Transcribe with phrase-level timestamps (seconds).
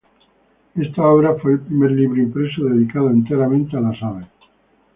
[0.73, 4.27] Esta obra fue el primer libro impreso dedicado enteramente a las aves.